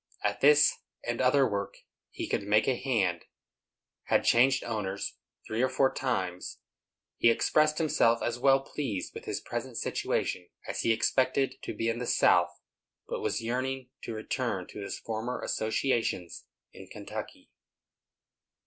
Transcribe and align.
At 0.23 0.41
this 0.41 0.73
and 1.07 1.21
other 1.21 1.47
work 1.47 1.75
he 2.09 2.27
could 2.27 2.41
"make 2.41 2.67
a 2.67 2.75
hand;" 2.75 3.25
had 4.05 4.23
changed 4.23 4.63
owners 4.63 5.17
three 5.45 5.61
or 5.61 5.69
four 5.69 5.93
times. 5.93 6.57
He 7.17 7.29
expressed 7.29 7.77
himself 7.77 8.19
as 8.23 8.39
well 8.39 8.61
pleased 8.61 9.13
with 9.13 9.25
his 9.25 9.41
present 9.41 9.77
situation 9.77 10.49
as 10.67 10.79
he 10.81 10.91
expected 10.91 11.61
to 11.61 11.75
be 11.75 11.87
in 11.87 11.99
the 11.99 12.07
South, 12.07 12.49
but 13.07 13.21
was 13.21 13.43
yearning 13.43 13.89
to 14.01 14.15
return 14.15 14.65
to 14.69 14.79
his 14.81 14.97
former 14.97 15.39
associations 15.39 16.45
in 16.73 16.87
Kentucky. 16.87 17.51